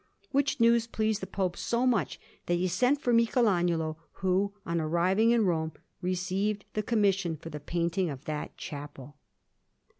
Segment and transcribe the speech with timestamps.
[0.31, 5.29] Which news pleased the Pope so much that he sent for Michelagnolo, who, on arriving
[5.29, 9.15] in Rome, received the commission for the ceiling of that chapel.